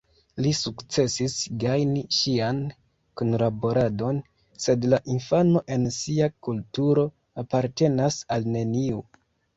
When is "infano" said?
5.17-5.61